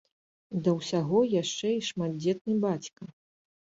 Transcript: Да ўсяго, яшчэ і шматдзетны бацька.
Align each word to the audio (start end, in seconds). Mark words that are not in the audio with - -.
Да 0.67 0.71
ўсяго, 0.77 1.19
яшчэ 1.41 1.67
і 1.75 1.85
шматдзетны 1.91 2.59
бацька. 2.65 3.03